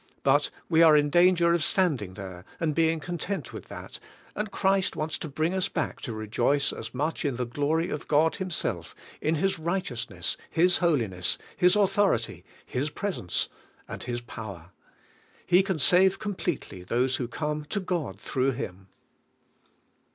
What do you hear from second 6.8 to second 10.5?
much as in the glory of God Himself, in His righteousness,